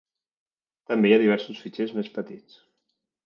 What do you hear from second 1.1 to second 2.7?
hi ha diversos fitxers més petits.